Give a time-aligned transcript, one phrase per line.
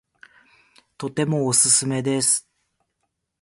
[0.97, 2.49] とてもおすすめです